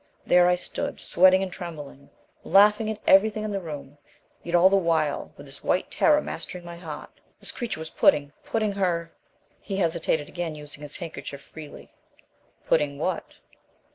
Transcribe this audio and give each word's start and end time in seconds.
There 0.25 0.47
I 0.47 0.55
stood, 0.55 0.99
sweating 0.99 1.43
and 1.43 1.51
trembling, 1.53 2.09
laughing 2.43 2.89
at 2.89 2.99
everything 3.05 3.43
in 3.43 3.51
the 3.51 3.59
room, 3.61 3.99
yet 4.41 4.55
all 4.55 4.67
the 4.67 4.75
while 4.75 5.31
with 5.37 5.45
this 5.45 5.63
white 5.63 5.91
terror 5.91 6.21
mastering 6.23 6.65
my 6.65 6.75
heart. 6.77 7.11
And 7.17 7.39
this 7.41 7.51
creature 7.51 7.79
was 7.79 7.91
putting 7.91 8.33
putting 8.43 8.71
her" 8.71 9.11
He 9.61 9.77
hesitated 9.77 10.27
again, 10.27 10.55
using 10.55 10.81
his 10.81 10.97
handkerchief 10.97 11.41
freely. 11.41 11.91
"Putting 12.65 12.97
what?" 12.97 13.35